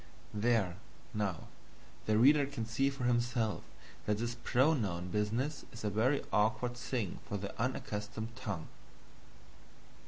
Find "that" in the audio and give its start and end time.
4.07-4.17